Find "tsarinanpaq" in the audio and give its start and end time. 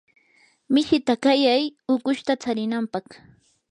2.41-3.07